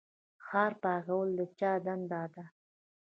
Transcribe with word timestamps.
ښار 0.45 0.71
پاکول 0.83 1.29
د 1.37 1.39
چا 1.59 1.71
دنده 1.85 2.23
ده؟ 2.33 2.45